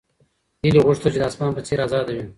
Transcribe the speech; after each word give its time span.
هیلې 0.63 0.81
غوښتل 0.85 1.11
چې 1.13 1.19
د 1.21 1.23
اسمان 1.29 1.51
په 1.55 1.61
څېر 1.67 1.79
ازاده 1.85 2.11
وي. 2.15 2.23